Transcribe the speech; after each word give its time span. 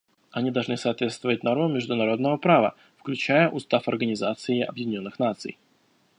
Они 0.31 0.49
должны 0.49 0.77
соответствовать 0.77 1.43
нормам 1.43 1.75
международного 1.75 2.37
права, 2.37 2.73
включая 2.97 3.49
Устав 3.49 3.87
Организации 3.87 4.61
Объединенных 4.63 5.19
Наций. 5.19 5.59